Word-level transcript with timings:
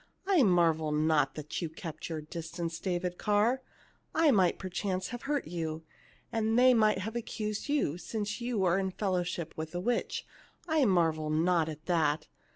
I 0.25 0.41
marvel 0.41 0.91
not 0.91 1.35
that 1.35 1.61
you 1.61 1.69
kept 1.69 2.09
your 2.09 2.21
distance, 2.21 2.79
David 2.79 3.19
Carr; 3.19 3.61
I 4.15 4.31
might 4.31 4.57
perchance 4.57 5.09
have 5.09 5.21
hurt 5.21 5.47
you, 5.47 5.83
and 6.31 6.57
they 6.57 6.73
might 6.73 6.97
have 6.97 7.15
accused 7.15 7.69
you, 7.69 7.99
since 7.99 8.41
you 8.41 8.57
were 8.57 8.79
in 8.79 8.89
fellowship 8.89 9.53
with 9.55 9.75
a 9.75 9.79
witch. 9.79 10.25
I 10.67 10.85
marvel 10.85 11.29
not 11.29 11.69
at 11.69 11.85
that. 11.85 12.27